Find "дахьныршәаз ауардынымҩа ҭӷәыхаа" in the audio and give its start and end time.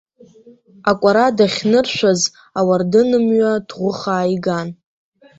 1.37-4.31